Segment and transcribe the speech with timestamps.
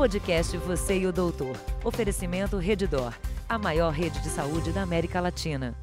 [0.00, 1.54] podcast Você e o Doutor.
[1.84, 3.14] Oferecimento Redidor,
[3.46, 5.76] a maior rede de saúde da América Latina.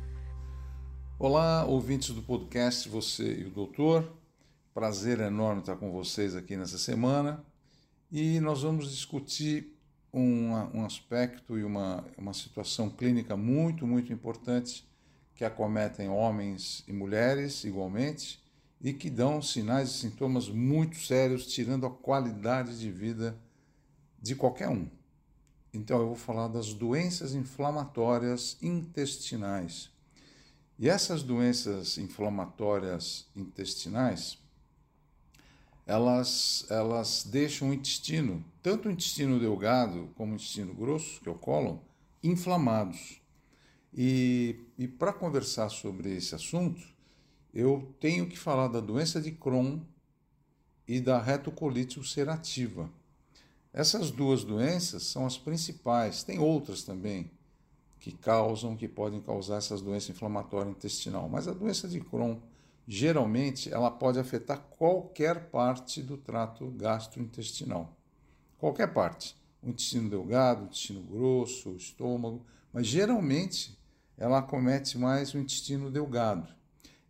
[1.19, 4.11] Olá, ouvintes do podcast Você e o Doutor.
[4.73, 7.45] Prazer enorme estar com vocês aqui nessa semana.
[8.11, 9.77] E nós vamos discutir
[10.11, 14.83] um, um aspecto e uma, uma situação clínica muito, muito importante
[15.35, 18.43] que acometem homens e mulheres igualmente
[18.81, 23.37] e que dão sinais e sintomas muito sérios, tirando a qualidade de vida
[24.21, 24.87] de qualquer um.
[25.73, 29.89] Então eu vou falar das doenças inflamatórias intestinais.
[30.79, 34.37] E essas doenças inflamatórias intestinais,
[35.85, 41.31] elas, elas deixam o intestino, tanto o intestino delgado como o intestino grosso, que é
[41.31, 41.77] o cólon,
[42.23, 43.21] inflamados.
[43.93, 46.81] E, e para conversar sobre esse assunto,
[47.53, 49.79] eu tenho que falar da doença de Crohn
[50.87, 52.89] e da retocolite ulcerativa.
[53.77, 57.29] Essas duas doenças são as principais, tem outras também
[57.99, 62.39] que causam, que podem causar essas doenças inflamatórias intestinal, mas a doença de Crohn,
[62.87, 67.95] geralmente, ela pode afetar qualquer parte do trato gastrointestinal.
[68.57, 69.37] Qualquer parte.
[69.61, 73.77] O intestino delgado, o intestino grosso, o estômago, mas geralmente
[74.17, 76.51] ela acomete mais o intestino delgado.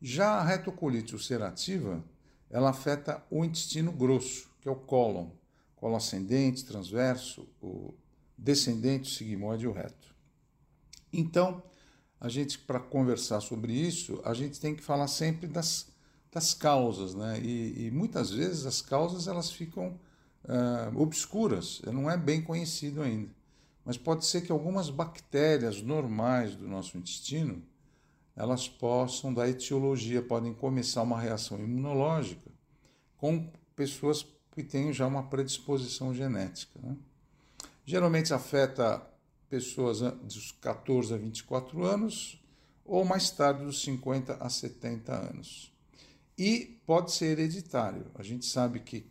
[0.01, 2.03] Já a retocolite ulcerativa,
[2.49, 5.29] ela afeta o intestino grosso, que é o cólon
[5.77, 7.93] colo ascendente, transverso, o
[8.37, 10.15] descendente, o sigmoide e o reto.
[11.11, 11.63] Então,
[12.19, 15.87] a gente, para conversar sobre isso, a gente tem que falar sempre das,
[16.31, 17.39] das causas, né?
[17.39, 19.99] E, e muitas vezes as causas elas ficam
[20.43, 23.29] uh, obscuras, não é bem conhecido ainda.
[23.85, 27.63] Mas pode ser que algumas bactérias normais do nosso intestino
[28.35, 32.51] elas possam dar etiologia, podem começar uma reação imunológica
[33.17, 34.23] com pessoas
[34.57, 36.79] que têm já uma predisposição genética.
[36.81, 36.97] Né?
[37.85, 39.07] Geralmente afeta
[39.47, 42.43] pessoas dos 14 a 24 anos
[42.83, 45.71] ou mais tarde dos 50 a 70 anos.
[46.35, 48.07] E pode ser hereditário.
[48.15, 49.05] A gente sabe que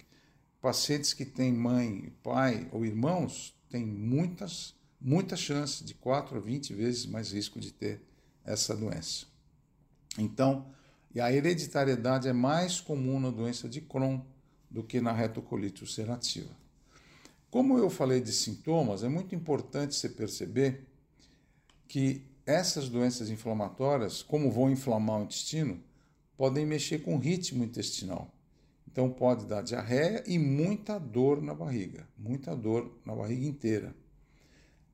[0.60, 6.74] pacientes que têm mãe, pai ou irmãos têm muitas, muita chance de 4 a 20
[6.74, 8.02] vezes mais risco de ter
[8.44, 9.26] essa doença.
[10.18, 10.66] Então,
[11.14, 14.20] e a hereditariedade é mais comum na doença de Crohn
[14.76, 16.50] do que na retocolite ulcerativa.
[17.50, 20.87] Como eu falei de sintomas, é muito importante você perceber
[21.88, 25.82] que essas doenças inflamatórias, como vão inflamar o intestino,
[26.36, 28.31] podem mexer com o ritmo intestinal.
[28.86, 33.97] Então pode dar diarreia e muita dor na barriga, muita dor na barriga inteira.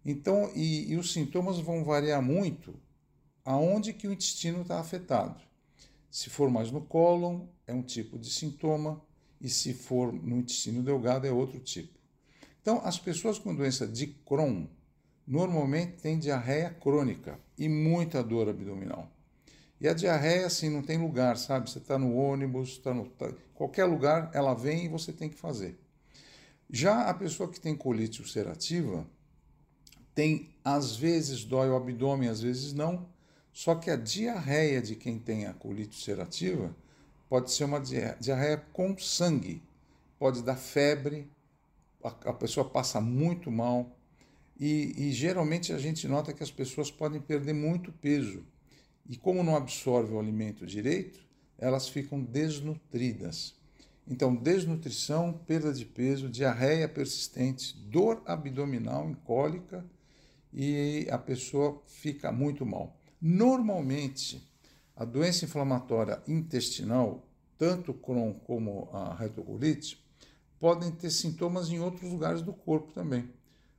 [0.05, 2.73] Então, e, e os sintomas vão variar muito
[3.45, 5.41] aonde que o intestino está afetado.
[6.09, 9.03] Se for mais no cólon, é um tipo de sintoma,
[9.43, 11.99] e se for no intestino delgado é outro tipo.
[12.63, 14.67] Então, as pessoas com doença de Crohn
[15.27, 19.11] normalmente têm diarreia crônica e muita dor abdominal.
[19.81, 21.69] E a diarreia, assim, não tem lugar, sabe?
[21.69, 23.07] Você está no ônibus, está no.
[23.09, 25.77] Tá, qualquer lugar, ela vem e você tem que fazer.
[26.71, 29.05] Já a pessoa que tem colite ulcerativa,
[30.15, 33.09] tem, às vezes, dói o abdômen, às vezes não.
[33.53, 36.75] Só que a diarreia de quem tem a colite ulcerativa
[37.33, 39.63] pode ser uma diarreia com sangue,
[40.19, 41.27] pode dar febre,
[42.05, 43.97] a, pessoa passa muito mal
[44.61, 48.45] e, e geralmente a gente nota que as pessoas podem perder muito peso
[49.09, 51.27] e como não absorve o alimento direito,
[51.57, 53.55] elas ficam desnutridas.
[54.07, 59.83] Então, desnutrição, perda de peso, diarreia persistente, dor abdominal incólica
[60.53, 62.95] e a pessoa fica muito mal.
[63.19, 64.52] Normalmente,
[64.97, 67.27] a doença inflamatória intestinal,
[67.59, 70.03] tanto Crohn como a retocolite,
[70.59, 73.29] podem ter sintomas em outros lugares do corpo também,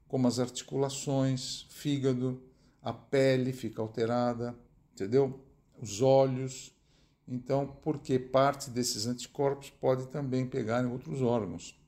[0.08, 2.42] como as articulações, fígado,
[2.82, 4.56] a pele fica alterada,
[4.94, 5.40] entendeu?
[5.82, 6.74] Os olhos.
[7.26, 11.80] Então, porque parte desses anticorpos pode também pegar em outros órgãos.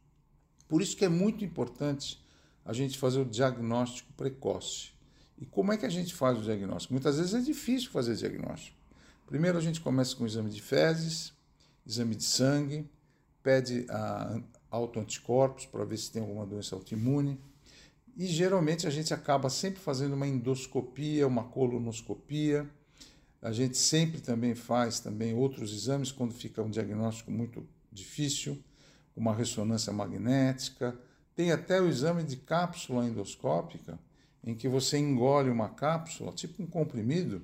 [0.68, 2.24] Por isso que é muito importante
[2.64, 4.90] a gente fazer o diagnóstico precoce.
[5.38, 6.94] E como é que a gente faz o diagnóstico?
[6.94, 8.78] Muitas vezes é difícil fazer diagnóstico.
[9.26, 11.34] Primeiro a gente começa com o exame de fezes,
[11.86, 12.88] exame de sangue,
[13.42, 14.40] pede a
[14.70, 17.40] autoanticorpos para ver se tem alguma doença autoimune.
[18.16, 22.70] E geralmente a gente acaba sempre fazendo uma endoscopia, uma colonoscopia.
[23.42, 28.64] A gente sempre também faz também outros exames quando fica um diagnóstico muito difícil,
[29.16, 30.98] uma ressonância magnética.
[31.36, 34.00] Tem até o exame de cápsula endoscópica,
[34.44, 37.42] em que você engole uma cápsula, tipo um comprimido,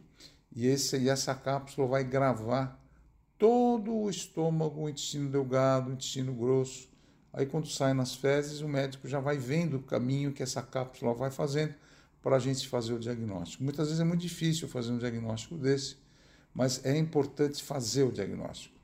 [0.53, 2.79] e, esse, e essa cápsula vai gravar
[3.37, 6.91] todo o estômago, o intestino delgado, o intestino grosso,
[7.33, 11.13] Aí, quando sai nas fezes, o médico já vai vendo o caminho que essa cápsula
[11.13, 11.73] vai fazendo
[12.21, 13.63] para a gente fazer o diagnóstico.
[13.63, 15.95] Muitas vezes é muito difícil fazer um diagnóstico desse,
[16.53, 18.75] mas é importante fazer o diagnóstico.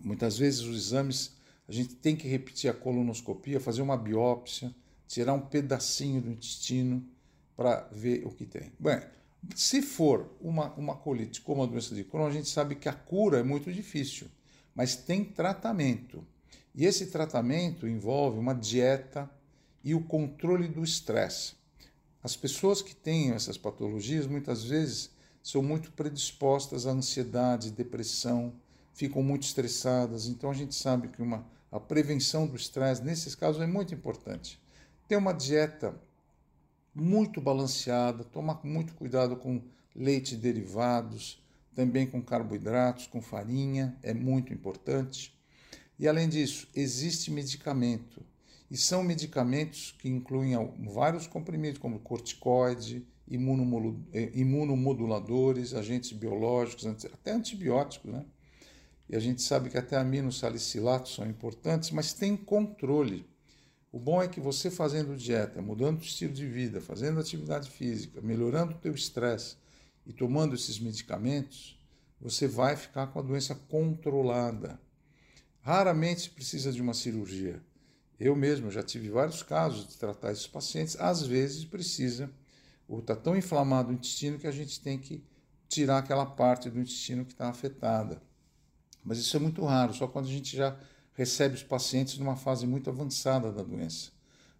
[0.00, 1.36] Muitas vezes os exames,
[1.68, 4.74] a gente tem que repetir a colonoscopia, fazer uma biópsia,
[5.06, 7.06] tirar um pedacinho do intestino
[7.54, 8.72] para ver o que tem.
[8.78, 9.02] Bem,
[9.54, 12.92] se for uma, uma colite como a doença de Crohn, a gente sabe que a
[12.92, 14.28] cura é muito difícil,
[14.74, 16.24] mas tem tratamento.
[16.74, 19.28] E esse tratamento envolve uma dieta
[19.82, 21.54] e o controle do estresse.
[22.22, 25.10] As pessoas que têm essas patologias muitas vezes
[25.42, 28.52] são muito predispostas à ansiedade, depressão,
[28.92, 30.26] ficam muito estressadas.
[30.26, 34.60] Então a gente sabe que uma, a prevenção do estresse nesses casos é muito importante.
[35.08, 35.98] Ter uma dieta
[36.94, 39.62] muito balanceada, tomar muito cuidado com
[39.94, 41.42] leite derivados,
[41.74, 45.34] também com carboidratos, com farinha, é muito importante.
[45.98, 48.22] E além disso, existe medicamento.
[48.70, 50.54] E são medicamentos que incluem
[50.92, 58.24] vários comprimidos, como corticoide, eh, imunomoduladores, agentes biológicos, até antibióticos, né?
[59.08, 63.26] E a gente sabe que até aminosalicilatos são importantes, mas tem controle.
[63.92, 68.20] O bom é que você fazendo dieta, mudando o estilo de vida, fazendo atividade física,
[68.20, 69.56] melhorando o teu estresse
[70.06, 71.76] e tomando esses medicamentos,
[72.20, 74.80] você vai ficar com a doença controlada.
[75.60, 77.60] Raramente precisa de uma cirurgia.
[78.18, 80.94] Eu mesmo já tive vários casos de tratar esses pacientes.
[81.00, 82.30] Às vezes precisa,
[82.86, 85.24] ou está tão inflamado o intestino que a gente tem que
[85.68, 88.22] tirar aquela parte do intestino que está afetada.
[89.02, 90.78] Mas isso é muito raro, só quando a gente já
[91.20, 94.10] recebe os pacientes numa fase muito avançada da doença.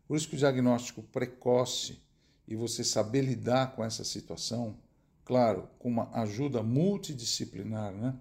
[0.07, 1.99] Por isso que o diagnóstico precoce
[2.47, 4.77] e você saber lidar com essa situação,
[5.25, 8.15] claro, com uma ajuda multidisciplinar, né,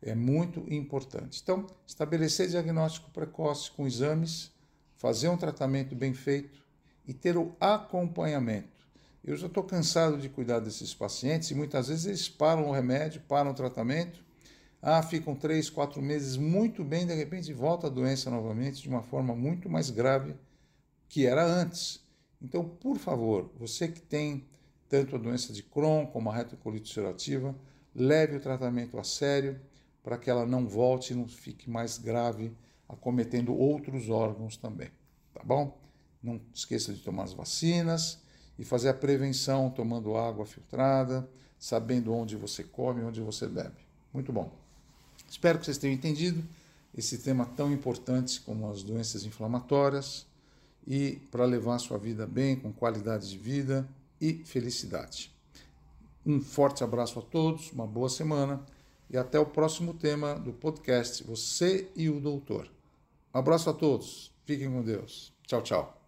[0.00, 1.40] é muito importante.
[1.42, 4.52] Então, estabelecer diagnóstico precoce com exames,
[4.96, 6.62] fazer um tratamento bem feito
[7.04, 8.86] e ter o acompanhamento.
[9.24, 13.22] Eu já estou cansado de cuidar desses pacientes e muitas vezes eles param o remédio,
[13.22, 14.22] param o tratamento
[14.84, 19.02] ah, ficam três, quatro meses muito bem, de repente volta a doença novamente de uma
[19.02, 20.34] forma muito mais grave
[21.08, 22.04] que era antes.
[22.40, 24.44] Então, por favor, você que tem
[24.88, 27.54] tanto a doença de Crohn como a retocolite ulcerativa,
[27.94, 29.60] leve o tratamento a sério
[30.02, 32.52] para que ela não volte e não fique mais grave,
[32.88, 34.90] acometendo outros órgãos também.
[35.32, 35.78] Tá bom?
[36.20, 38.20] Não esqueça de tomar as vacinas
[38.58, 43.86] e fazer a prevenção tomando água filtrada, sabendo onde você come, onde você bebe.
[44.12, 44.61] Muito bom.
[45.28, 46.42] Espero que vocês tenham entendido
[46.96, 50.26] esse tema tão importante como as doenças inflamatórias
[50.86, 53.88] e para levar a sua vida bem, com qualidade de vida
[54.20, 55.32] e felicidade.
[56.24, 58.60] Um forte abraço a todos, uma boa semana
[59.10, 62.68] e até o próximo tema do podcast Você e o Doutor.
[63.34, 65.32] Um abraço a todos, fiquem com Deus.
[65.46, 66.02] Tchau, tchau.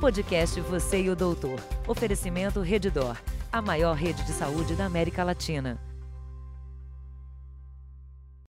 [0.00, 1.60] Podcast Você e o Doutor.
[1.86, 3.16] Oferecimento Redidor,
[3.52, 5.91] a maior rede de saúde da América Latina.